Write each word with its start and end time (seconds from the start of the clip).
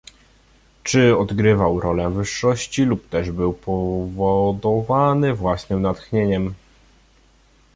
"Czy 0.83 1.17
odgrywał 1.17 1.79
rolę 1.79 2.09
wyższości, 2.09 2.83
lub 2.83 3.09
też 3.09 3.31
był 3.31 3.53
powodowany 3.53 5.33
własnem 5.33 5.81
natchnieniem?" 5.81 6.53